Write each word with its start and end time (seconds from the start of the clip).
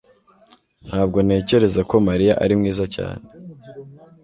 Ntabwo 0.87 1.17
ntekereza 1.25 1.81
ko 1.89 1.95
mariya 2.07 2.33
ari 2.43 2.53
mwiza 2.59 2.85
cyane 2.95 3.23